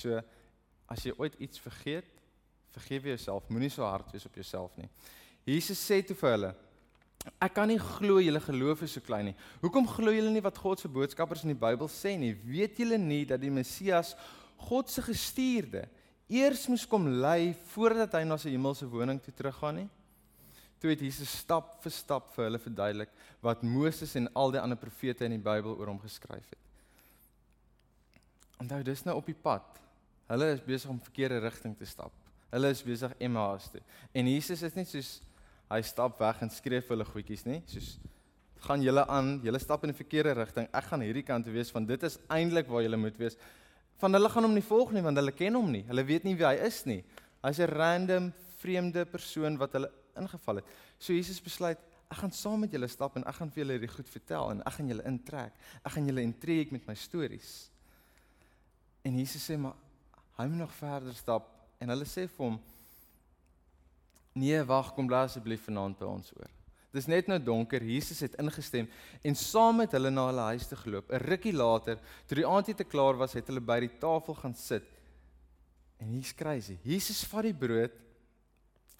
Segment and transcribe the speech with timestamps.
[0.00, 0.22] So
[0.90, 2.08] as jy ooit iets vergeet,
[2.74, 3.46] vergewe jouself.
[3.50, 4.88] Moenie so hard wees op jouself nie.
[5.46, 6.50] Jesus sê toe vir hulle:
[7.42, 9.36] Ek kan nie glo julle geloof is so klein nie.
[9.60, 12.32] Hoekom glo julle nie wat God se boodskappers in die Bybel sê nie?
[12.48, 14.14] Weet julle nie dat die Messias
[14.60, 15.86] God se gestuurde
[16.30, 19.88] eers moes kom ly voordat hy na sy hemelse woning toe teruggaan nie?
[20.80, 23.12] Toe het Jesus stap vir stap vir hulle verduidelik
[23.44, 26.60] wat Moses en al die ander profete in die Bybel oor hom geskryf het.
[28.60, 29.80] Onthou, dis nou op die pad.
[30.30, 32.14] Hulle is besig om verkeerde rigting te stap.
[32.50, 33.82] Hulle is besig Emmaus toe.
[34.14, 35.18] En Jesus is nie soos
[35.70, 37.96] hy stap weg en skree vir hulle goedjies nie, soos
[38.60, 40.66] gaan julle aan, julle stap in die verkeerde rigting.
[40.76, 43.38] Ek gaan hierdie kant toe wees van dit is eintlik waar julle moet wees.
[44.02, 45.84] Van hulle gaan hom nie volg nie want hulle ken hom nie.
[45.88, 47.00] Hulle weet nie wie hy is nie.
[47.44, 50.66] Hy's 'n random vreemde persoon wat hulle ingeval het.
[50.98, 51.78] So Jesus besluit,
[52.10, 54.62] ek gaan saam met julle stap en ek gaan vir julle hierdie goed vertel en
[54.66, 55.52] ek gaan julle intrek.
[55.84, 57.70] Ek gaan julle intrigue met my stories.
[59.04, 59.76] En Jesus sê maar
[60.40, 61.48] hy moet nog verder stap
[61.80, 62.60] en hulle sê vir hom
[64.40, 66.50] Nee, wag, kom bly asseblief vanaand by ons oor.
[66.94, 67.82] Dis net nou donker.
[67.86, 68.88] Jesus het ingestem
[69.26, 71.10] en saam met hulle na hulle huis te geloop.
[71.10, 74.86] 'n Rukkie later, toe die aandete klaar was, het hulle by die tafel gaan sit.
[76.00, 76.78] En hier's crazy.
[76.82, 77.92] Jesus vat die brood.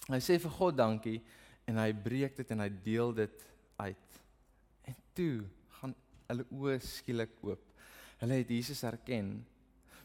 [0.08, 1.20] Hy sê vir God dankie
[1.66, 3.46] en hy breek dit en hy deel dit
[3.78, 4.20] uit.
[4.84, 5.44] En toe
[5.80, 5.94] gaan
[6.28, 7.62] hulle oë skielik oop.
[8.20, 9.46] Hulle het Jesus herken.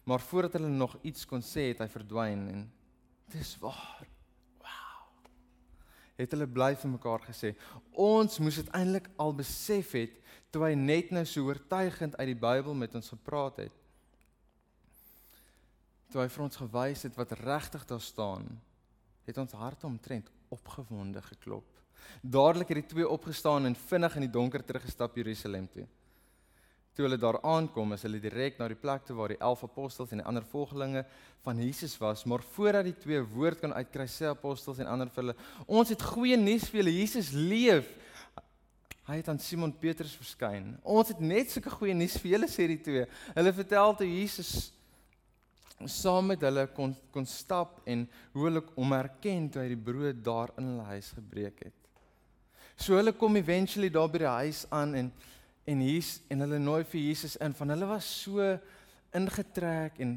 [0.05, 2.67] Maar voordat hulle nog iets kon sê, het hy verdwyn en
[3.33, 4.05] dis waar
[6.15, 7.53] het hulle bly vir mekaar gesê.
[7.91, 10.15] Ons moes dit eintlik al besef het
[10.53, 13.81] toe hy net nou so oortuigend uit die Bybel met ons gepraat het.
[16.13, 18.47] Toe hy vir ons gewys het wat regtig daar staan,
[19.27, 21.67] het ons harte omtrent opgewonde geklop.
[22.21, 25.87] Dadelik het die twee opgestaan en vinnig in die donker teruggestap Jerusalem toe.
[26.95, 30.13] Toe hulle daar aankom, is hulle direk na die plek toe waar die 11 apostels
[30.15, 31.03] en die ander volgelinge
[31.43, 35.23] van Jesus was, maar voordat die twee woord kon uitkry, sê apostels en ander vir
[35.23, 35.35] hulle:
[35.67, 37.91] "Ons het goeie nuus vir julle, Jesus leef."
[39.05, 40.77] Hy het aan Simon Petrus verskyn.
[40.83, 43.05] "Ons het net sulke goeie nuus vir julle," sê die twee.
[43.35, 44.71] Hulle vertel toe Jesus
[45.83, 50.23] saam met hulle kon kon stap en hoe hulle hom herken toe hy die brood
[50.23, 51.73] daar in hulle huis gebreek het.
[52.77, 55.11] So hulle kom eventually daar by die huis aan en
[55.65, 58.45] en hier's en hulle nooi vir Jesus in van hulle was so
[59.15, 60.15] ingetrek en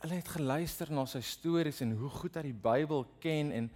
[0.00, 3.68] hulle het geluister na sy stories en hoe goed hy die Bybel ken en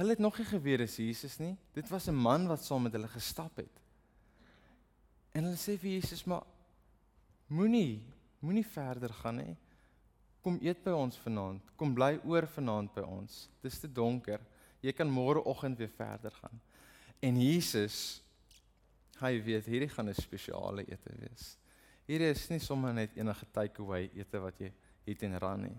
[0.00, 1.56] hulle het nog nie geweet dis Jesus nie.
[1.76, 3.76] Dit was 'n man wat saam met hulle gestap het.
[5.32, 6.44] En hulle sê vir Jesus maar
[7.48, 8.02] moenie
[8.40, 9.56] moenie verder gaan nie.
[10.40, 11.62] Kom eet by ons vanaand.
[11.76, 13.48] Kom bly oor vanaand by ons.
[13.62, 14.40] Dis te donker.
[14.80, 16.60] Jy kan môreoggend weer verder gaan.
[17.20, 18.22] En Jesus
[19.20, 21.58] Hy weet hierdie gaan 'n spesiale ete wees.
[22.06, 24.72] Hierdie is nie sommer net enige takeaway ete wat jy
[25.06, 25.76] het en ran nie.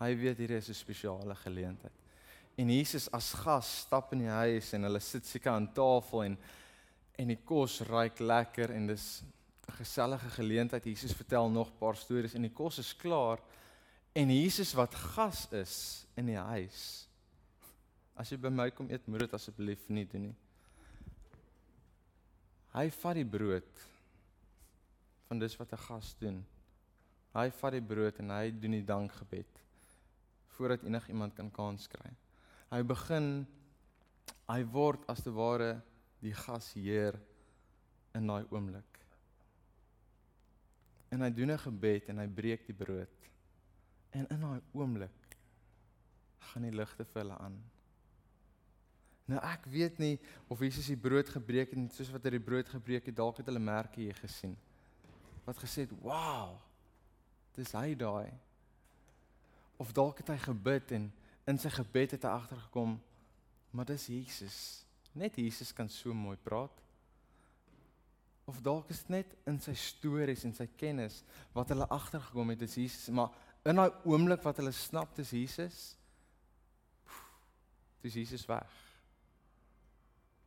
[0.00, 1.92] Hy weet hierdie is 'n spesiale geleentheid.
[2.56, 6.38] En Jesus as gas stap in die huis en hulle sit seker aan tafel en
[7.20, 9.22] en die kos ruik lekker en dis
[9.68, 10.84] 'n gesellige geleentheid.
[10.84, 13.38] Jesus vertel nog 'n paar stories en die kos is klaar
[14.12, 17.08] en Jesus wat gas is in die huis.
[18.14, 20.36] As jy by my kom eet, moet dit asseblief nie doen nie.
[22.70, 23.86] Hy vat die brood
[25.26, 26.44] van dis wat 'n gas doen.
[27.34, 29.58] Hy vat die brood en hy doen die dankgebed
[30.56, 32.10] voordat enigiemand kan kans kry.
[32.70, 33.46] Hy begin
[34.48, 35.80] hy word as te ware
[36.20, 37.16] die gasheer
[38.14, 38.98] in daai oomblik.
[41.10, 43.16] En hy doen 'n gebed en hy breek die brood.
[44.10, 45.36] En in daai oomblik
[46.38, 47.62] gaan die ligte vir hulle aan.
[49.30, 50.16] Nou ek weet nie
[50.50, 53.38] of Jesus die brood gebreek het en soos wat hy die brood gebreek het, dalk
[53.38, 54.56] het hulle merke hier gesien.
[55.46, 56.58] Wat gesê het, "Wow!
[57.54, 58.32] Dis hy daai."
[59.78, 61.12] Of dalk het hy gebid en
[61.46, 63.00] in sy gebed het hy agtergekom,
[63.70, 64.84] maar dis Jesus.
[65.12, 66.82] Net Jesus kan so mooi praat.
[68.44, 72.58] Of dalk is dit net in sy stories en sy kennis wat hulle agtergekom het
[72.58, 73.30] dis Jesus, maar
[73.64, 75.96] in daai oomblik wat hulle snap dis Jesus,
[78.02, 78.89] dis Jesus weg.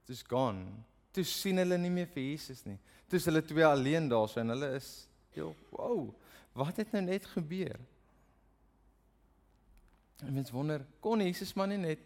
[0.07, 0.65] Dis gone.
[1.13, 2.79] Toe sien hulle nie meer vir Jesus nie.
[3.07, 6.13] Toe is hulle twee alleen daar so en hulle is, "Jo, wow,
[6.53, 7.79] wat het nou net gebeur?"
[10.23, 11.99] En mens wonder, kon Jesus maar nie net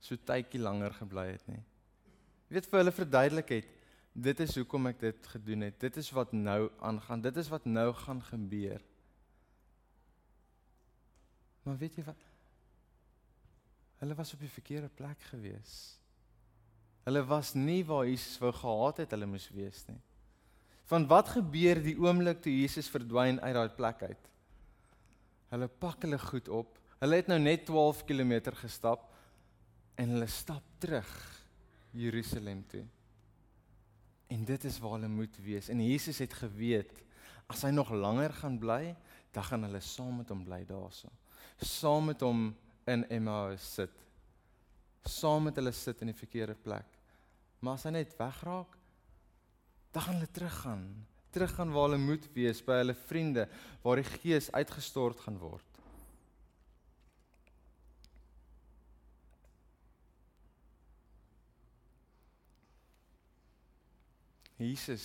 [0.00, 1.62] so tydjie langer gebly het nie.
[2.48, 3.68] Jy weet vir hulle verduidelik het,
[4.12, 5.78] dit is hoekom ek dit gedoen het.
[5.80, 7.22] Dit is wat nou aangaan.
[7.24, 8.82] Dit is wat nou gaan gebeur.
[11.62, 12.28] Maar weet jy wat?
[14.02, 16.01] Hulle was op die verkeerde plek geweest.
[17.06, 19.98] Hulle was nie waar Jesus wou gehad het hulle moes wees nie.
[20.90, 24.28] Van wat gebeur die oomblik toe Jesus verdwyn uit daai plek uit?
[25.52, 26.78] Hulle pak hulle goed op.
[27.02, 29.08] Hulle het nou net 12 km gestap
[29.98, 31.10] en hulle stap terug
[31.92, 32.84] Jerusalem toe.
[34.32, 35.68] En dit is waar hulle moet wees.
[35.68, 37.02] En Jesus het geweet
[37.52, 38.94] as hy nog langer gaan bly,
[39.32, 41.10] dan gaan hulle saam met hom bly daarso.
[41.60, 42.46] Saam met hom
[42.88, 43.92] in Emmaus sit.
[45.22, 46.98] Saam met hulle sit in die verkeerde plek.
[47.62, 48.78] Maar as hy net wegraak,
[49.94, 50.86] dan gaan hulle teruggaan.
[51.32, 53.46] Teruggaan waar hulle moet wees by hulle vriende
[53.84, 55.68] waar die Gees uitgestort gaan word.
[64.62, 65.04] Jesus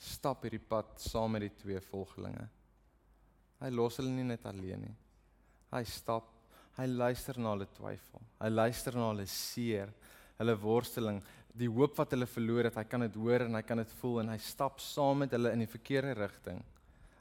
[0.00, 2.46] stap hierdie pad saam met die twee volgelinge.
[3.60, 4.94] Hy los hulle nie net alleen nie.
[5.70, 6.30] Hy stap,
[6.80, 8.24] hy luister na hulle twyfel.
[8.40, 9.90] Hy luister na hulle seer,
[10.40, 11.20] hulle worsteling,
[11.60, 12.78] die hoop wat hulle verloor het.
[12.80, 15.52] Hy kan dit hoor en hy kan dit voel en hy stap saam met hulle
[15.56, 16.62] in die verkeerde rigting.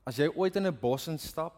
[0.07, 1.53] As jy ooit in 'n bos instap,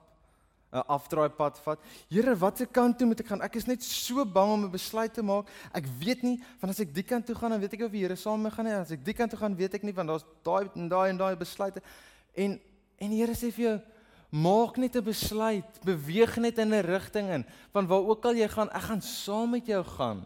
[0.72, 1.80] 'n afdraai pad vat.
[2.10, 3.42] Here, watter kant toe moet ek gaan?
[3.42, 5.48] Ek is net so bang om 'n besluit te maak.
[5.74, 8.02] Ek weet nie van as ek die kant toe gaan, dan weet ek of die
[8.02, 8.74] Here saam met my gaan nie.
[8.74, 11.18] As ek die kant toe gaan, weet ek nie want daar's daai en daai en
[11.18, 11.82] daai besluite.
[12.36, 12.60] En
[13.00, 13.82] en die Here sê vir jou,
[14.32, 17.46] maak net 'n besluit, beweeg net in 'n rigting in.
[17.72, 20.26] Van waar ook al jy gaan, ek gaan saam met jou gaan.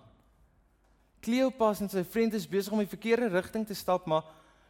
[1.20, 4.24] Kleopas en sy vriend is besig om die verkeerde rigting te stap, maar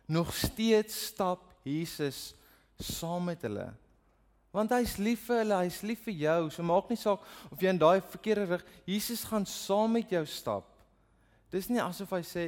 [0.07, 2.33] nog steeds stap Jesus
[2.79, 3.73] saam met hulle
[4.55, 6.39] want hy's lief vir hulle, hy's lief vir jou.
[6.53, 10.23] So maak nie saak of jy in daai verkeerde rig, Jesus gaan saam met jou
[10.29, 10.69] stap.
[11.51, 12.45] Dis nie asof hy sê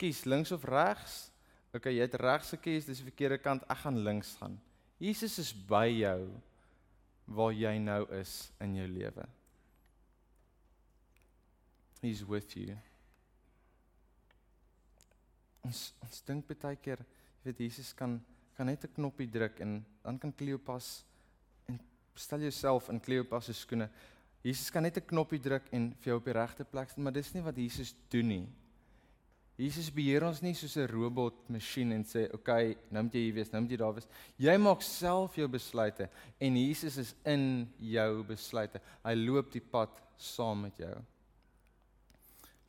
[0.00, 1.28] kies links of regs.
[1.72, 4.58] Okay, jy het regs gekies, dis die verkeerde kant, ek gaan links gaan.
[5.02, 6.30] Jesus is by jou
[7.26, 9.24] waar jy nou is in jou lewe.
[12.02, 12.76] He's with you.
[15.66, 17.02] Ons ons dink baie keer,
[17.42, 18.20] jy weet Jesus kan
[18.52, 21.04] kan net 'n knoppie druk en dan kan Kleopas
[21.68, 21.80] en
[22.14, 23.88] stel jouself in Kleopas se skoene.
[24.44, 27.12] Jesus kan net 'n knoppie druk en vir jou op die regte plek sit, maar
[27.12, 28.48] dis nie wat Jesus doen nie.
[29.60, 33.20] Jesus beheer ons nie soos 'n robot masjien en sê, "Oké, okay, nou moet jy
[33.20, 34.08] hier wees, nou moet jy daar wees."
[34.38, 36.08] Jy maak self jou besluite
[36.40, 38.80] en Jesus is in jou besluite.
[39.04, 41.04] Hy loop die pad saam met jou.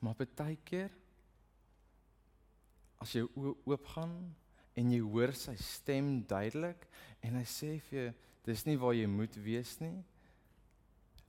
[0.01, 0.91] Maar baie keer
[3.00, 3.27] as jy
[3.65, 4.35] oop gaan
[4.75, 6.88] en jy hoor sy stem duidelik
[7.21, 8.13] en hy sê vir jou
[8.45, 10.03] dis nie waar jy moet wees nie.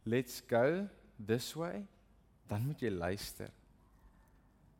[0.05, 1.87] Let's go this way.
[2.49, 3.51] Dan moet jy luister.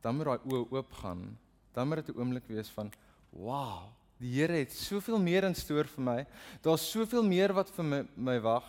[0.05, 1.25] Dan moet daai oë oop gaan.
[1.73, 2.91] Dan moet dit 'n oomblik wees van
[3.29, 6.25] wow, die Here het soveel meer in stoor vir my.
[6.61, 8.63] Daar's soveel meer wat vir my, my wag.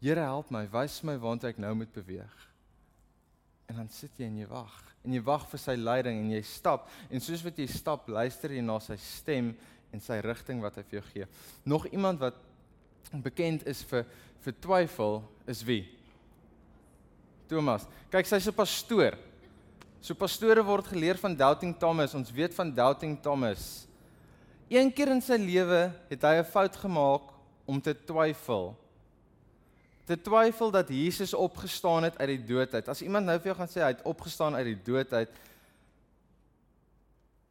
[0.00, 2.36] Here help my, wys my waant ek nou moet beweeg.
[3.66, 6.42] En dan sit jy en jy wag en jy wag vir sy leiding en jy
[6.44, 9.54] stap en soos wat jy stap, luister jy na sy stem
[9.94, 11.28] en sy rigting wat hy vir jou gee.
[11.64, 12.36] Nog iemand wat
[13.24, 14.04] bekend is vir
[14.44, 15.82] vir twyfel is wie?
[17.48, 17.86] Thomas.
[18.12, 19.16] Kyk, sy's 'n pastoor.
[20.00, 22.14] So pastore word geleer van Doubting Thomas.
[22.14, 23.86] Ons weet van Doubting Thomas.
[24.68, 27.32] Een keer in sy lewe het hy 'n fout gemaak
[27.66, 28.76] om te twyfel
[30.10, 32.88] te twyfel dat Jesus opgestaan het uit die dood uit.
[32.90, 35.36] As iemand nou vir jou gaan sê hy het opgestaan uit die dood uit.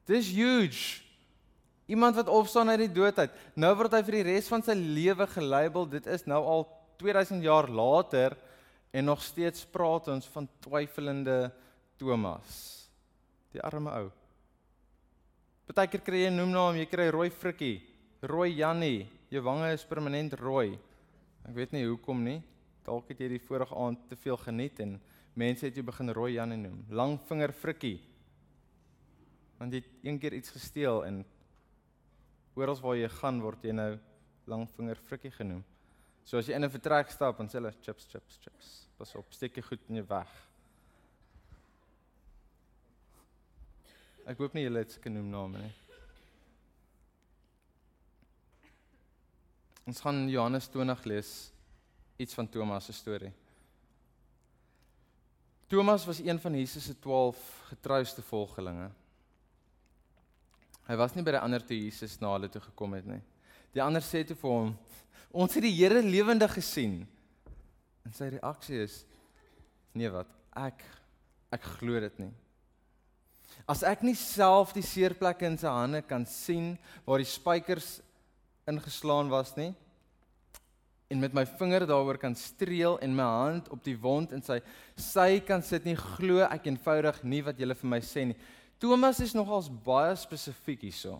[0.09, 1.05] Dis huge.
[1.89, 3.37] Iemand wat opstaan uit die dood uit.
[3.55, 5.87] Nou word hy vir die res van sy lewe gelabel.
[5.89, 6.67] Dit is nou al
[6.99, 8.35] 2000 jaar later
[8.91, 11.39] en nog steeds praat ons van twyfelende
[11.99, 12.87] Thomas.
[13.51, 14.11] Die arme ou.
[15.67, 17.81] Partykeer kry jy 'n noemnaam, jy kry rooi frikkie,
[18.23, 20.79] rooi Jannie, jou wange is permanent rooi.
[21.45, 22.41] Ek weet nie hoekom nie.
[22.85, 24.99] Dalk het jy die vorige aand te veel geniet en
[25.35, 26.85] mense het jou begin rooi Jan noem.
[26.89, 27.99] Langvinger frikkie.
[29.59, 31.25] Want jy het een keer iets gesteel en
[32.55, 33.99] oral waar jy gaan word jy nou
[34.47, 35.63] langvinger frikkie genoem.
[36.23, 38.87] So as jy in 'n vertrek stap en sê hulle chips chips chips.
[38.97, 40.48] Pas op, steek jy goed in jou weg.
[44.29, 45.75] Ek hoop nie jy het seker noem name nie.
[49.89, 51.29] Ons gaan Johannes 20 lees
[52.21, 53.31] iets van Thomas se storie.
[55.69, 57.39] Thomas was een van Jesus se 12
[57.71, 58.91] getrouste volgelinge.
[60.85, 63.21] Hy was nie by die ander toe Jesus na hulle toe gekom het nie.
[63.73, 64.75] Die ander sê toe vir hom:
[65.31, 67.07] "Ons het die Here lewendig gesien."
[68.05, 69.05] En sy reaksie is:
[69.93, 70.29] "Nee wat?
[70.53, 70.85] Ek
[71.49, 72.33] ek glo dit nie."
[73.69, 76.73] As ek nie self die seerplekke in sy hande kan sien
[77.05, 77.99] waar die spykers
[78.69, 79.71] ingeslaan was nie
[81.09, 84.59] en met my vinger daaroor kan streel en my hand op die wond in sy
[84.93, 88.37] sy kan sit nie glo ek eenvoudig nie wat julle vir my sê nie
[88.79, 91.17] Thomas is nogals baie spesifiek hierso.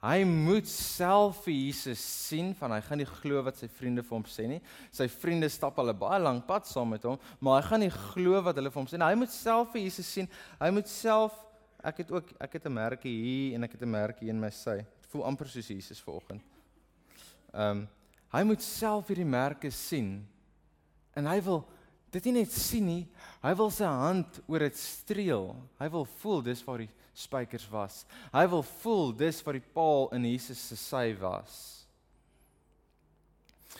[0.00, 4.16] Hy moet self vir Jesus sien van hy gaan nie glo wat sy vriende vir
[4.16, 4.60] hom sê nie.
[4.96, 7.90] Sy vriende stap al 'n baie lank pad saam met hom, maar hy gaan nie
[7.90, 9.04] glo wat hulle vir hom sê nie.
[9.04, 10.28] Hy moet self vir Jesus sien.
[10.58, 11.36] Hy moet self
[11.84, 14.50] ek het ook ek het 'n merkie hier en ek het 'n merkie in my
[14.50, 14.76] sy.
[14.76, 16.42] Dit voel amper soos Jesus vanoggend.
[17.52, 17.88] Ehm um,
[18.32, 20.26] hy moet self hierdie merke sien.
[21.14, 21.68] En hy wil
[22.10, 23.08] dit nie net sien nie,
[23.42, 25.56] hy wil sy hand oor dit streel.
[25.78, 28.04] Hy wil voel dis waar die spykers was.
[28.32, 31.54] Hy wil voel dis wat die paal in Jesus se sy was.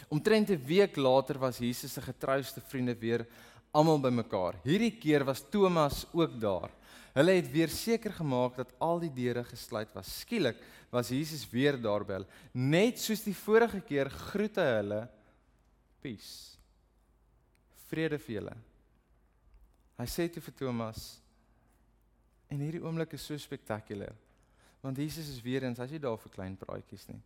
[0.08, 3.26] Omtrent 'n week later was Jesus se getrouste vriende weer
[3.72, 4.56] almal bymekaar.
[4.64, 6.70] Hierdie keer was Thomas ook daar.
[7.14, 10.20] Hulle het weer seker gemaak dat al die deure gesluit was.
[10.20, 10.58] Skielik
[10.90, 12.26] was Jesus weer daar by hulle.
[12.52, 15.08] Net soos die vorige keer groet hy hulle:
[16.00, 16.56] "Peace.
[17.88, 18.56] Vrede vir julle."
[19.98, 21.20] Hy sê toe vir Thomas:
[22.50, 24.14] En hierdie oomblik is so spektakulêr.
[24.82, 27.20] Want Jesus is weer eens, hy's nie daar vir klein praatjies nie.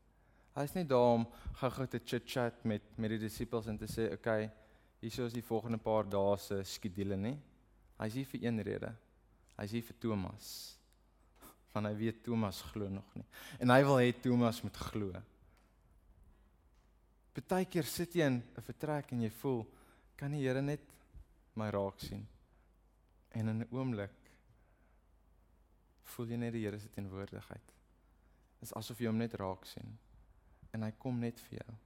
[0.55, 1.25] Hy's nie daar om
[1.61, 4.51] gou-gou te chit-chat met met die disippels en te sê, "Oké, okay,
[5.01, 7.39] hier is die volgende paar dae se skedule nie."
[7.99, 8.95] Hy's hier vir een rede.
[9.57, 10.79] Hy's hier vir Thomas.
[11.73, 13.25] Van hy weet Thomas glo nog nie.
[13.61, 15.13] En hy wil hê Thomas moet glo.
[17.35, 19.67] Partykeer sit jy in 'n vertrek en jy voel,
[20.17, 20.81] kan die Here net
[21.55, 22.27] my raak sien?
[23.31, 24.24] En in 'n oomblik
[26.05, 27.73] voel jy net die Here se teenwoordigheid.
[28.61, 29.97] Dit is asof jy hom net raak sien.
[30.75, 31.77] En hy kom net vir jou.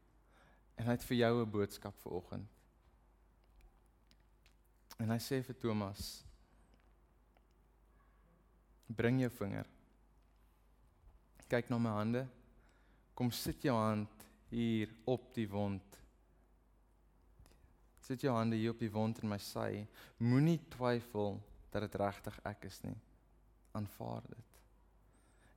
[0.79, 2.49] En hy het vir jou 'n boodskap vir oggend.
[4.99, 6.25] En hy sê vir Thomas:
[8.89, 9.67] Bring jou vinger.
[11.49, 12.29] Kyk na my hande.
[13.15, 14.09] Kom sit jou hand
[14.51, 15.99] hier op die wond.
[18.01, 19.87] Sit jou hande hier op die wond in my sy.
[20.19, 22.97] Moenie twyfel dat dit regtig ek is nie
[23.77, 24.49] aanvaar dit.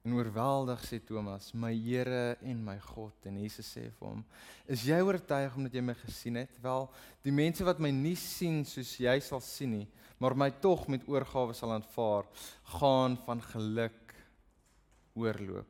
[0.01, 4.23] En oorweldig sê Thomas, my Here en my God en Jesus sê vir hom,
[4.65, 6.55] is jy oortuig omdat jy my gesien het?
[6.63, 6.87] Wel,
[7.21, 9.85] die mense wat my nie sien soos jy sal sien nie,
[10.17, 12.25] maar my tog met oorgawe sal aanvaar,
[12.79, 14.15] gaan van geluk
[15.13, 15.69] oorloop.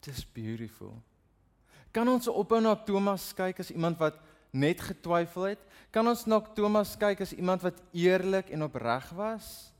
[0.00, 0.94] Dis beautiful.
[1.92, 4.16] Kan ons ophou na Thomas kyk as iemand wat
[4.50, 5.66] net getwyfel het?
[5.90, 9.70] Kan ons na Thomas kyk as iemand wat eerlik en opreg was?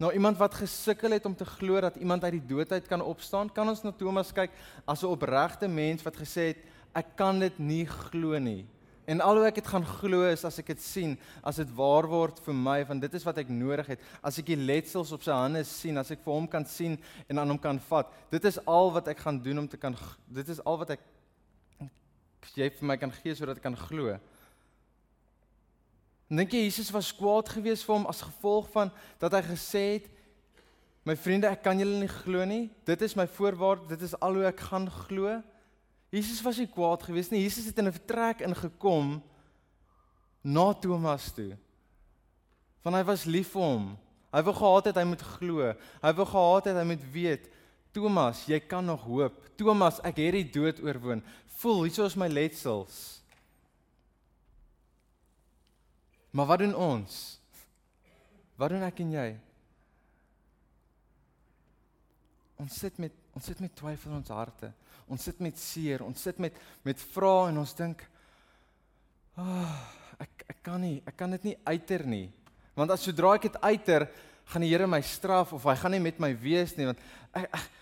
[0.00, 3.02] na iemand wat gesukkel het om te glo dat iemand uit die dood uit kan
[3.04, 4.50] opstaan, kan ons na Thomas kyk
[4.88, 6.60] as 'n opregte mens wat gesê het
[6.94, 8.66] ek kan dit nie glo nie.
[9.06, 12.38] En alhoewel ek dit gaan glo is as ek dit sien, as dit waar word
[12.38, 15.32] vir my van dit is wat ek nodig het, as ek die letsels op sy
[15.32, 16.98] hande sien, as ek vir hom kan sien
[17.28, 18.06] en aan hom kan vat.
[18.30, 19.96] Dit is al wat ek gaan doen om te kan
[20.28, 21.00] dit is al wat ek
[22.56, 24.18] jy vir my kan gee sodat ek kan glo.
[26.30, 30.10] Dink jy Jesus was kwaad geweest vir hom as gevolg van dat hy gesê het
[31.00, 32.66] My vriende, ek kan julle nie glo nie.
[32.84, 35.38] Dit is my voorwaarde, dit is al hoe ek gaan glo.
[36.12, 37.44] Jesus was nie kwaad geweest nie.
[37.46, 39.22] Jesus het in 'n vertrek ingekom
[40.44, 41.56] na Thomas toe.
[42.82, 43.98] Want hy was lief vir hom.
[44.32, 45.74] Hy wou gehad het hy moet glo.
[46.02, 47.48] Hy wou gehad het hy moet weet
[47.92, 49.38] Thomas, jy kan nog hoop.
[49.58, 51.22] Thomas, ek het die dood oorwin.
[51.60, 53.20] Voel, hier is my letsels.
[56.30, 57.16] Maar wat doen ons?
[58.60, 59.28] Wat doen ek en jy?
[62.60, 64.68] Ons sit met ons sit met twyfel in ons harte.
[65.10, 66.54] Ons sit met seer, ons sit met
[66.86, 68.02] met vrae en ons dink
[69.38, 69.76] ag oh,
[70.20, 72.26] ek ek kan nie, ek kan dit nie uiter nie.
[72.76, 74.06] Want as sodra ek dit uiter,
[74.50, 77.00] gaan die Here my straf of hy gaan nie met my wees nie want
[77.32, 77.79] ek, ek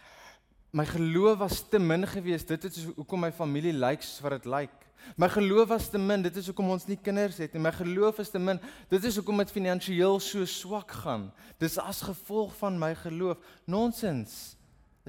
[0.70, 2.48] my geloof was te min geweest.
[2.48, 4.74] Dit is hoekom my familie lyk soos wat dit lyk.
[5.16, 6.22] My geloof was te min.
[6.22, 7.62] Dit is hoekom ons nie kinders het nie.
[7.62, 8.60] My geloof is te min.
[8.90, 11.28] Dit is hoekom dit finansiëel so swak gaan.
[11.62, 13.40] Dis as gevolg van my geloof.
[13.64, 14.58] Nonsens.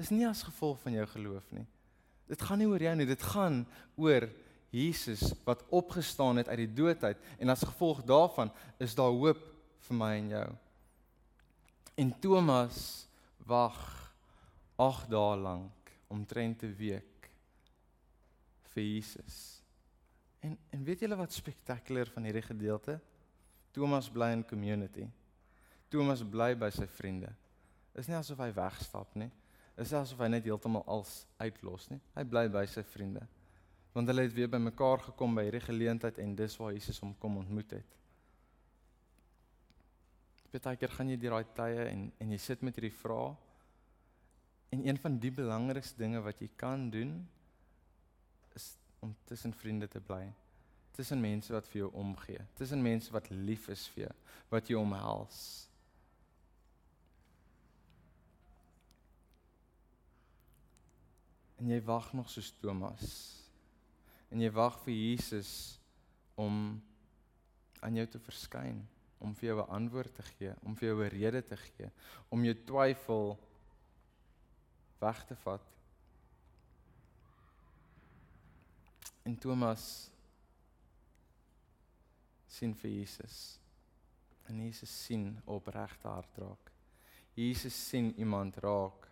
[0.00, 1.66] Dis nie as gevolg van jou geloof nie.
[2.30, 3.08] Dit gaan nie oor jou nie.
[3.10, 3.64] Dit gaan
[4.00, 4.28] oor
[4.70, 9.40] Jesus wat opgestaan het uit die dood uit en as gevolg daarvan is daar hoop
[9.88, 10.48] vir my en jou.
[11.98, 13.08] En Thomas
[13.50, 13.99] wag
[14.80, 17.30] 8 dae lank omtrent 'n week
[18.72, 19.62] vir Jesus.
[20.40, 23.00] En en weet julle wat spektakulêr van hierdie gedeelte?
[23.72, 25.04] Thomas bly in community.
[25.88, 27.34] Thomas bly by sy vriende.
[27.94, 29.30] Is nie asof hy wegstap nie.
[29.76, 32.00] Is asof hy net heeltemal als uitlos nie.
[32.14, 33.26] Hy bly by sy vriende.
[33.92, 37.36] Want hulle het weer bymekaar gekom by hierdie geleentheid en dis waar Jesus hom kom
[37.36, 37.96] ontmoet het.
[40.50, 43.36] Baie keer gaan jy deur daai tye en en jy sit met hierdie vrae.
[44.70, 47.28] En een van die belangrikste dinge wat jy kan doen
[48.54, 50.28] is om tussen vriende te bly.
[51.00, 54.14] tussen mense wat vir jou omgee, tussen mense wat lief is vir jou,
[54.52, 55.40] wat jou omhels.
[61.60, 63.10] En jy wag nog soos Thomas.
[64.32, 65.52] En jy wag vir Jesus
[66.40, 66.80] om
[67.84, 68.80] aan jou te verskyn,
[69.20, 71.90] om vir jou 'n antwoord te gee, om vir jou 'n rede te gee,
[72.28, 73.38] om jou twyfel
[75.00, 75.66] weg te vat.
[79.26, 79.84] En Thomas
[82.50, 83.36] sien vir Jesus.
[84.48, 86.72] En Jesus sien opregte hart raak.
[87.38, 89.06] Jesus sien iemand raak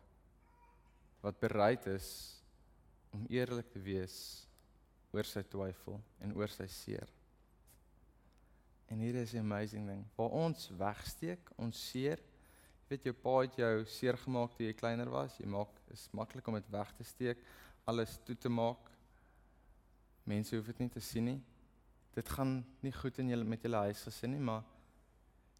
[1.22, 2.08] wat bereid is
[3.14, 4.18] om eerlik te wees
[5.14, 7.08] oor sy twyfel en oor sy seer.
[8.88, 10.04] En hier is 'n amazing ding.
[10.16, 12.20] Waar ons wegsteek, ons seer,
[12.88, 16.46] weet jou pa het jou seer gemaak toe jy kleiner was, jy maak is maklik
[16.48, 17.40] om dit weg te steek,
[17.88, 18.90] alles toe te maak.
[20.28, 21.38] Mense hoef dit nie te sien nie.
[22.16, 24.64] Dit gaan nie goed in julle met julle huis gesin nie, maar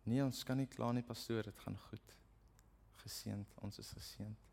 [0.09, 2.15] nee, ons kan nie kla nie, pastoor, dit gaan goed.
[3.05, 4.49] Geseend, ons is geseend.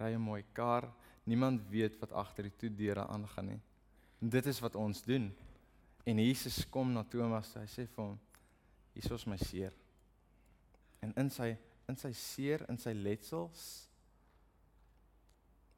[0.00, 0.88] Ry 'n mooi kar.
[1.24, 3.60] Niemand weet wat agter die toedeure aangaan nie.
[4.20, 5.32] En dit is wat ons doen.
[6.04, 8.18] En Jesus kom na Thomas, hy sê vir hom:
[8.94, 9.72] "Hier is my seer."
[11.02, 11.52] En in sy
[11.90, 13.62] in sy seer, in sy letsels,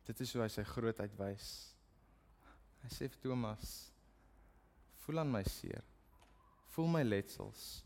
[0.04, 1.48] dit is hoe hy sy grootheid wys.
[2.84, 3.72] Hy sê vir Thomas:
[5.02, 5.82] "Voel aan my seer.
[6.76, 7.82] Voel my letsels."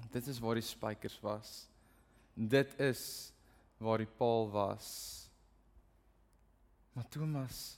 [0.00, 1.52] En dit is waar die spykers was.
[2.34, 3.04] Dit is
[3.78, 4.88] waar die paal was.
[6.96, 7.76] Maar Thomas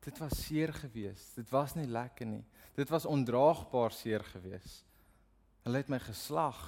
[0.00, 1.34] Dit was seer geweest.
[1.36, 2.44] Dit was nie lekker nie.
[2.74, 4.86] Dit was ondraagbaar seer geweest.
[5.62, 6.60] Hulle het my geslag.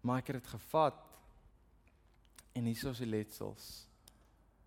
[0.00, 0.98] Maar ek het dit gevat.
[2.52, 3.70] En hier is die letsels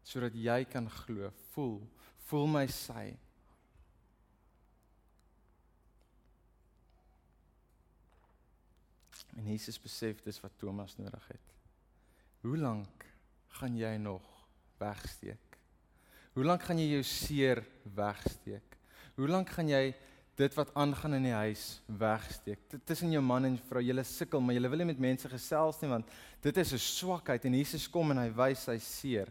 [0.04, 1.78] sodat jy kan glo, voel,
[2.28, 3.06] voel my sy.
[9.40, 11.56] En Jesus besef dis wat Thomas nodig het.
[12.44, 13.08] Hoe lank
[13.62, 14.28] gaan jy nog
[14.82, 15.58] wegsteek?
[16.36, 17.63] Hoe lank gaan jy jou seer
[17.96, 18.77] wegsteek?
[19.16, 19.94] Hoe lank gaan jy
[20.35, 22.59] dit wat aangaan in die huis wegsteek?
[22.85, 25.89] Tussen jou man en vrou, julle sukkel, maar julle wil nie met mense gesels nie
[25.91, 26.09] want
[26.41, 29.29] dit is 'n swakheid en Jesus kom en hy wys sy seer.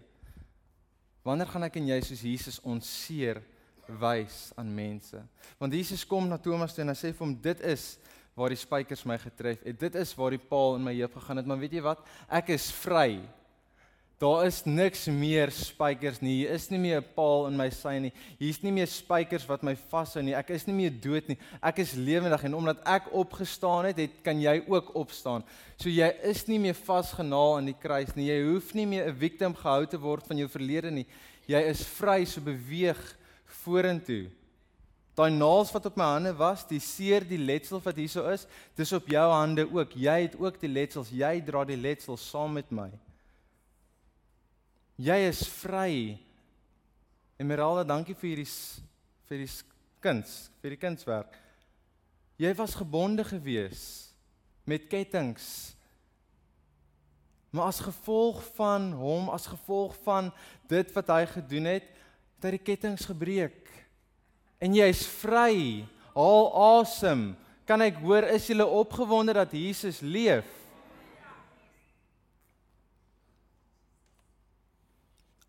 [1.24, 3.42] Wanneer gaan ek en jy soos Jesus ons seer
[3.86, 5.22] wys aan mense?
[5.58, 7.98] Want Jesus kom na Thomas toe en hy sê vir hom dit is
[8.34, 9.78] waar die spykers my getref het.
[9.78, 12.00] Dit is waar die paal in my heup gegaan het, maar weet jy wat?
[12.28, 13.20] Ek is vry.
[14.18, 16.36] Daar is niks meer spykers nie.
[16.42, 18.12] Hier is nie meer 'n paal in my sy nie.
[18.38, 20.34] Hier's nie meer spykers wat my vashou nie.
[20.34, 21.38] Ek is nie meer dood nie.
[21.60, 25.42] Ek is lewendig en omdat ek opgestaan het, het kan jy ook opstaan.
[25.76, 28.28] So jy is nie meer vasgenaal aan die kruis nie.
[28.28, 31.06] Jy hoef nie meer 'n victim gehou te word van jou verlede nie.
[31.48, 34.30] Jy is vry, so beweeg vorentoe.
[35.14, 38.46] Daai naels wat op my hande was, die seer, die letsel wat hierso is,
[38.76, 39.92] dis op jou hande ook.
[39.92, 41.10] Jy het ook die letsels.
[41.10, 42.88] Jy dra die letsels saam met my.
[45.00, 46.18] Jy is vry.
[47.40, 48.48] Emeralda, dankie vir hierdie
[49.30, 49.50] vir die
[50.04, 51.36] kuns, vir die kunswerk.
[52.40, 54.12] Jy was gebonde gewees
[54.68, 55.40] met kettinge.
[57.52, 60.30] Maar as gevolg van hom, as gevolg van
[60.70, 61.88] dit wat hy gedoen het,
[62.36, 63.68] het hy die kettinge gebreek.
[64.62, 65.84] En jy's vry.
[66.12, 67.32] Haal asem.
[67.68, 70.61] Kan ek hoor is jy opgewonde dat Jesus leef?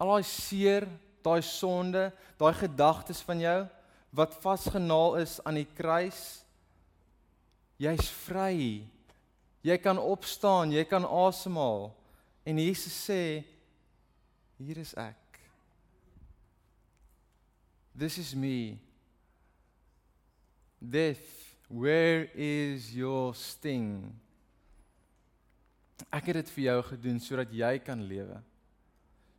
[0.03, 0.87] Al daai seer,
[1.23, 3.59] daai sonde, daai gedagtes van jou
[4.13, 6.43] wat vasgenaal is aan die kruis.
[7.81, 8.83] Jy's vry.
[9.63, 11.89] Jy kan opstaan, jy kan asemhaal.
[12.45, 13.41] En Jesus sê
[14.59, 15.39] hier is ek.
[17.95, 18.77] This is me.
[20.77, 24.11] Death, where is your sting?
[26.11, 28.43] Ek het dit vir jou gedoen sodat jy kan lewe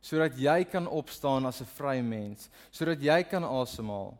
[0.05, 4.13] sodat jy kan opstaan as 'n vrye mens, sodat jy kan asemhaal.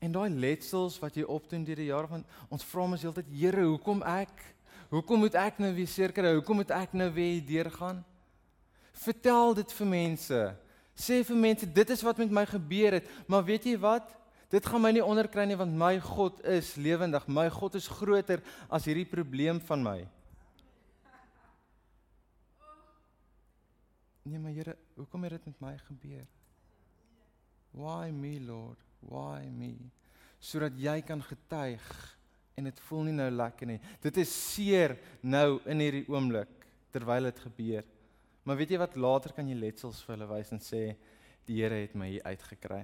[0.00, 3.64] En daai letsels wat jy opdoen deur die jare van ons vra ons heeltyd Here,
[3.64, 4.32] hoekom ek?
[4.90, 6.34] Hoekom moet ek nou weer seker hou?
[6.40, 8.04] Hoekom moet ek nou weer deurgaan?
[8.92, 10.40] Vertel dit vir mense.
[10.96, 14.08] Sê vir mense dit is wat met my gebeur het, maar weet jy wat?
[14.50, 17.28] Dit gaan my nie onderkry nie want my God is lewendig.
[17.28, 19.98] My God is groter as hierdie probleem van my.
[24.22, 26.26] Nee, maar Here, hoekom het dit met my gebeur?
[27.70, 28.82] Why me, Lord?
[29.00, 29.74] Why me?
[30.40, 31.86] Sodat jy kan getuig
[32.58, 33.78] en dit voel nie nou lekker nie.
[34.02, 37.86] Dit is seer nou in hierdie oomblik terwyl dit gebeur.
[38.44, 40.82] Maar weet jy wat later kan jy letsels vir hulle wys en sê
[41.48, 42.82] die Here het my hier uitgekry.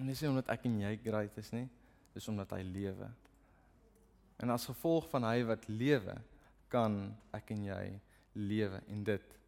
[0.00, 1.66] En dis nie omdat ek en jy great is nie,
[2.14, 3.10] dis omdat hy lewe.
[4.42, 6.16] En as gevolg van hy wat lewe,
[6.72, 6.96] kan
[7.36, 7.84] ek en jy
[8.34, 9.38] lewe en dit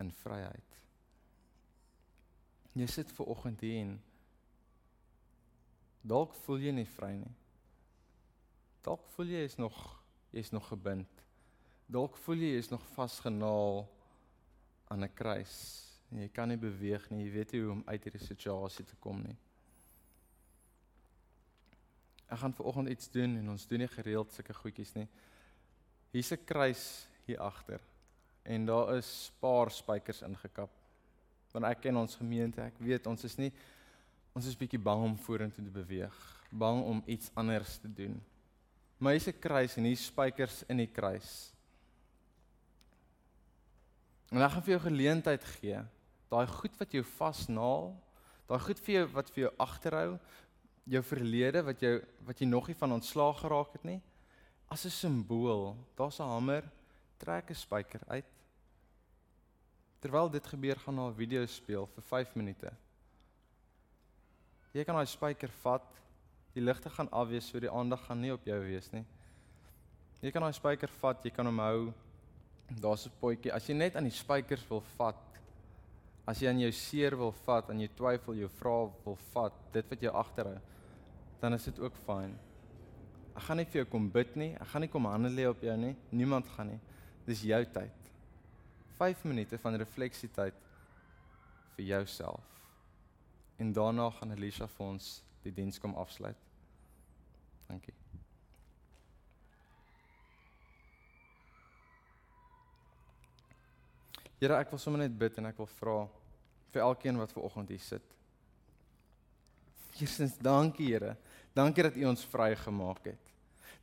[0.00, 0.76] in vryheid.
[2.78, 3.96] Jy sit ver oggend hier en
[6.06, 7.32] dalk voel jy nie vry nie.
[8.86, 9.76] Dalk voel jy is nog
[10.30, 11.24] jy's nog gebind.
[11.90, 13.82] Dalk voel jy is nog vasgenaal
[14.88, 15.56] aan 'n kruis
[16.10, 17.24] en jy kan nie beweeg nie.
[17.24, 19.36] Jy weet nie hoe om uit hierdie situasie te kom nie.
[22.28, 25.08] Ek gaan ver oggend iets doen en ons doen nie gereeld sulke goedjies nie.
[26.12, 27.80] Hier's 'n kruis hier agter
[28.42, 30.70] en daar is paar spykers ingekap.
[31.52, 33.52] Want ek ken ons gemeente, ek weet ons is nie
[34.36, 36.18] ons is bietjie bang om vorentoe te beweeg,
[36.54, 38.14] bang om iets anders te doen.
[38.98, 41.52] Maar hier's 'n kruis en hier's spykers in die kruis.
[44.30, 45.82] En ek gaan vir jou geleentheid gee,
[46.30, 47.96] daai goed wat jou vasnaal,
[48.46, 50.18] daai goed vir jou wat vir jou agterhou,
[50.84, 54.00] jou verlede wat jou wat jy nog nie van ontslaag geraak het nie,
[54.70, 56.64] as 'n simbool, daar's 'n hamer,
[57.20, 58.24] trek 'n spyker uit.
[60.00, 62.72] Terwyl dit gebeur, gaan na 'n video speel vir 5 minute.
[64.72, 65.86] Jy kan daai spyker vat,
[66.54, 69.04] die ligte gaan afwees, so die aandag gaan nie op jou wees nie.
[70.22, 71.92] Jy kan daai spyker vat, jy kan hom hou.
[72.80, 73.52] Daar's 'n potjie.
[73.52, 75.16] As jy net aan die spykers wil vat,
[76.26, 79.90] as jy aan jou seer wil vat, aan jou twyfel, jou vrae wil vat, dit
[79.90, 80.60] wat jou agterhou,
[81.40, 82.38] dan is dit ook fyn.
[83.36, 84.54] Ek gaan nie vir jou kom bid nie.
[84.54, 85.96] Ek gaan nie kom hande lê op jou nie.
[86.12, 86.80] Niemand gaan nie.
[87.30, 88.08] Dis jou tyd.
[88.98, 90.56] 5 minute van refleksietyd
[91.76, 92.46] vir jouself.
[93.56, 95.10] En daarna gaan Elisha vir ons
[95.44, 96.36] die diens kom afsluit.
[97.68, 97.94] Dankie.
[104.40, 105.98] Here, ek wil sommer net bid en ek wil vra
[106.72, 108.16] vir elkeen wat ver oggend hier sit.
[110.00, 111.14] Eerstens dankie Here.
[111.54, 113.30] Dankie dat U ons vrygemaak het.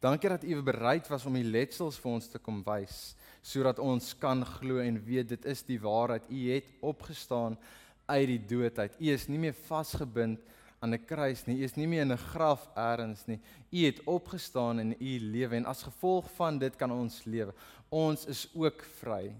[0.03, 4.13] Dankie dat U bereid was om die letsels vir ons te kom wys sodat ons
[4.19, 6.29] kan glo en weet dit is die waarheid.
[6.29, 7.57] U het opgestaan
[8.05, 8.95] uit die dood uit.
[8.99, 10.39] U is nie meer vasgebind
[10.79, 11.57] aan 'n kruis nie.
[11.57, 13.39] U is nie meer in 'n graf elders nie.
[13.71, 17.53] U het opgestaan in U lewe en as gevolg van dit kan ons lewe.
[17.89, 19.35] Ons is ook vry.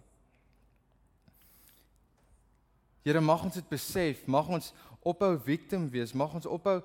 [3.04, 6.82] Here mag ons dit besef, mag ons ophou victim wees, mag ons ophou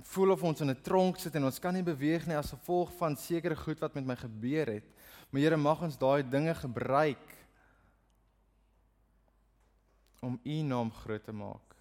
[0.00, 2.92] voel of ons in 'n tronk sit en ons kan nie beweeg nie as gevolg
[2.96, 4.84] van sekere goed wat met my gebeur het.
[5.30, 7.28] Maar Here mag ons daai dinge gebruik
[10.20, 11.76] om U naam groot te maak.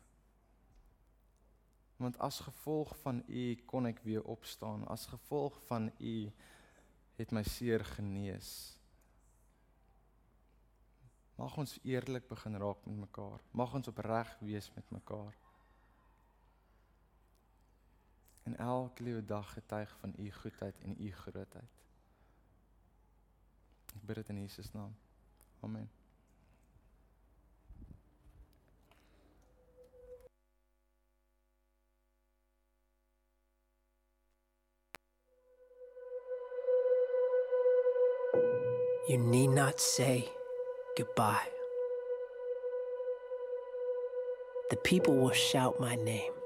[1.98, 4.88] Want as gevolg van U kon ek weer opstaan.
[4.88, 6.32] As gevolg van U
[7.18, 8.78] het my seer genees.
[11.38, 13.42] Mag ons eerlik begin raak met mekaar.
[13.52, 15.38] Mag ons opreg wees met mekaar.
[18.44, 21.82] En elke liewe dag getuig van u goedheid en u grootheid.
[23.96, 24.96] Ek bid dit in Jesus naam.
[25.60, 25.90] Amen.
[39.08, 40.30] You need not say
[40.96, 41.50] goodbye.
[44.70, 46.41] The people will shout my name.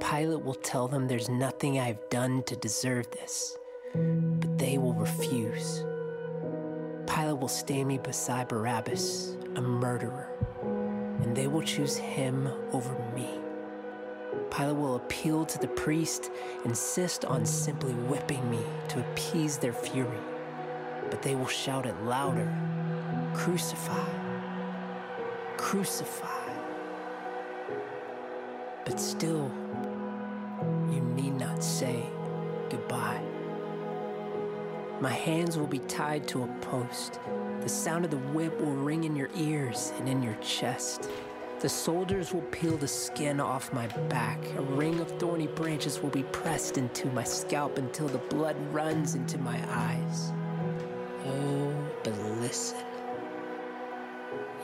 [0.00, 3.58] Pilate will tell them there's nothing I've done to deserve this,
[3.94, 5.84] but they will refuse.
[7.06, 10.30] Pilate will stand me beside Barabbas, a murderer,
[11.22, 13.28] and they will choose him over me.
[14.50, 16.30] Pilate will appeal to the priest,
[16.64, 20.20] insist on simply whipping me to appease their fury,
[21.10, 22.50] but they will shout it louder
[23.34, 24.08] Crucify!
[25.58, 26.45] Crucify!
[28.86, 29.50] But still,
[30.88, 32.06] you need not say
[32.70, 33.20] goodbye.
[35.00, 37.18] My hands will be tied to a post.
[37.60, 41.10] The sound of the whip will ring in your ears and in your chest.
[41.58, 44.38] The soldiers will peel the skin off my back.
[44.56, 49.16] A ring of thorny branches will be pressed into my scalp until the blood runs
[49.16, 50.32] into my eyes.
[51.26, 52.78] Oh, but listen.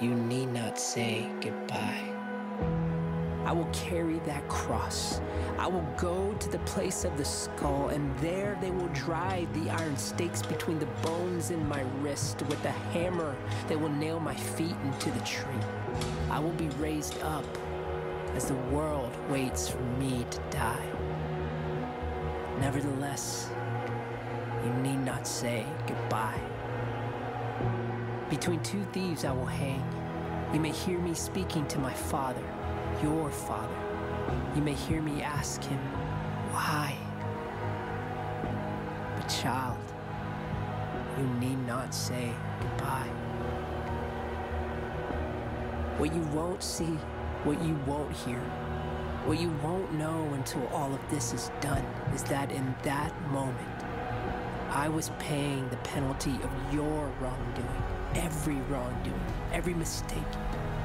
[0.00, 2.08] You need not say goodbye.
[3.44, 5.20] I will carry that cross.
[5.58, 9.70] I will go to the place of the skull, and there they will drive the
[9.70, 12.42] iron stakes between the bones in my wrist.
[12.42, 13.36] With a hammer,
[13.68, 15.52] they will nail my feet into the tree.
[16.30, 17.44] I will be raised up
[18.34, 20.88] as the world waits for me to die.
[22.60, 23.50] Nevertheless,
[24.64, 26.40] you need not say goodbye.
[28.30, 29.84] Between two thieves I will hang.
[30.54, 32.44] You may hear me speaking to my Father,
[33.02, 33.74] your Father.
[34.54, 35.78] You may hear me ask him,
[36.50, 36.96] Why?
[39.16, 39.78] But, child,
[41.18, 43.10] you need not say goodbye.
[45.98, 46.98] What you won't see,
[47.44, 48.40] what you won't hear,
[49.24, 53.84] what you won't know until all of this is done is that in that moment,
[54.70, 57.82] I was paying the penalty of your wrongdoing,
[58.14, 59.20] every wrongdoing,
[59.52, 60.18] every mistake,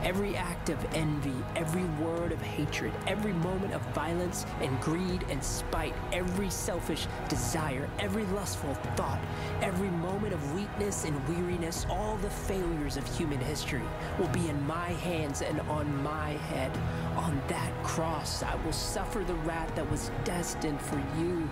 [0.04, 5.44] every act of envy, every word of hatred, every moment of violence and greed and
[5.44, 9.20] spite, every selfish desire, every lustful thought,
[9.62, 13.84] every moment of weakness and weariness, all the failures of human history
[14.20, 16.72] will be in my hands and on my head.
[17.16, 21.50] On that cross, I will suffer the wrath that was destined for you.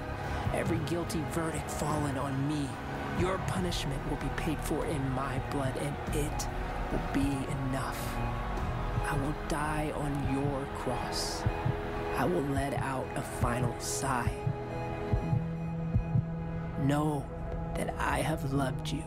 [0.53, 2.69] Every guilty verdict fallen on me.
[3.19, 6.47] Your punishment will be paid for in my blood, and it
[6.91, 7.31] will be
[7.69, 8.34] enough.
[9.07, 11.43] I will die on your cross.
[12.17, 14.31] I will let out a final sigh.
[16.81, 17.23] Know
[17.75, 19.03] that I have loved you,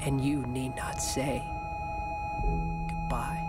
[0.00, 1.42] and you need not say
[2.88, 3.40] goodbye.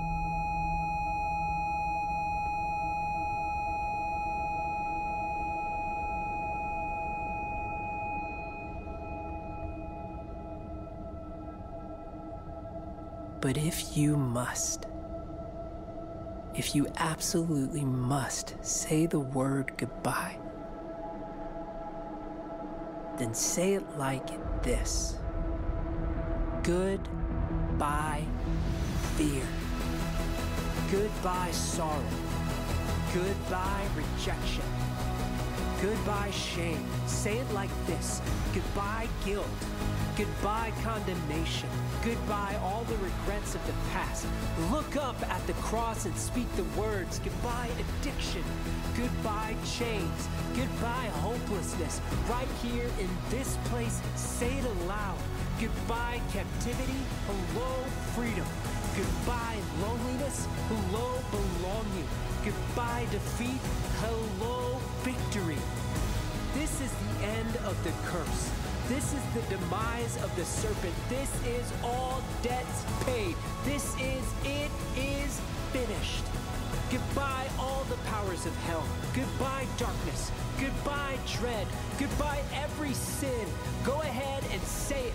[13.40, 14.88] But if you must,
[16.58, 20.38] if you absolutely must say the word goodbye,
[23.18, 24.28] then say it like
[24.64, 25.18] this
[26.64, 28.24] Goodbye,
[29.18, 29.46] fear.
[30.92, 32.02] Goodbye, sorrow.
[33.14, 34.64] Goodbye, rejection.
[35.86, 36.84] Goodbye, shame.
[37.06, 38.20] Say it like this
[38.56, 39.46] Goodbye, guilt.
[40.18, 41.70] Goodbye, condemnation.
[42.04, 44.26] Goodbye, all the regrets of the past.
[44.72, 47.20] Look up at the cross and speak the words.
[47.20, 48.44] Goodbye, addiction.
[48.98, 50.28] Goodbye, chains.
[50.56, 52.02] Goodbye, hopelessness.
[52.30, 55.20] Right here in this place, say it aloud.
[55.62, 57.02] Goodbye, captivity.
[57.28, 57.74] Hello,
[58.16, 58.48] freedom.
[58.96, 60.48] Goodbye, loneliness.
[60.68, 62.08] Hello, belonging.
[62.44, 63.60] Goodbye, defeat.
[64.00, 64.75] Hello,
[65.06, 65.58] victory.
[66.56, 68.52] This is the end of the curse.
[68.88, 70.96] This is the demise of the serpent.
[71.10, 73.36] This is all debts paid.
[73.66, 75.40] This is, it is
[75.72, 76.26] finished.
[76.90, 78.84] Goodbye, all the powers of hell.
[79.14, 80.32] Goodbye, darkness.
[80.60, 81.68] Goodbye, dread.
[82.00, 83.48] Goodbye, every sin.
[83.84, 85.14] Go ahead and say it.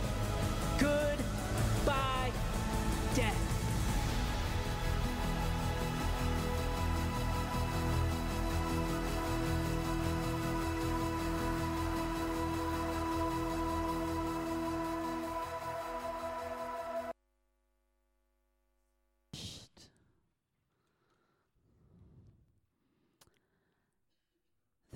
[0.79, 1.30] Goodbye,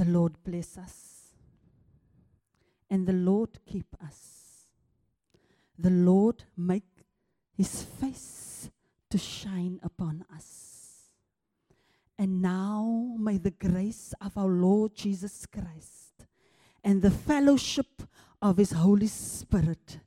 [0.05, 1.31] The Lord bless us.
[2.91, 4.67] And the Lord keep us.
[5.79, 7.07] The Lord make
[7.57, 8.71] his face
[9.09, 11.09] to shine upon us.
[12.19, 16.27] And now may the grace of our Lord Jesus Christ
[16.83, 18.03] and the fellowship
[18.43, 20.01] of his Holy Spirit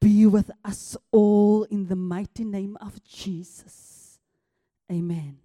[0.00, 4.20] be with us all in the mighty name of Jesus.
[4.90, 5.38] Amen.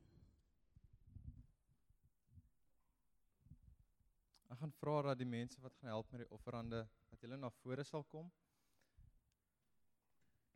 [4.65, 7.83] Gaan vra dat die mense wat gaan help met die offerande dat hulle na vore
[7.83, 8.31] sal kom.